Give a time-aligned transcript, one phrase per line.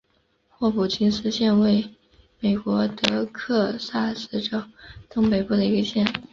[0.49, 1.87] 霍普金斯县位
[2.39, 4.59] 美国德克萨斯州
[5.11, 6.03] 东北部的一个县。